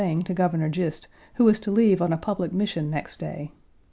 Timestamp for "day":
3.19-3.51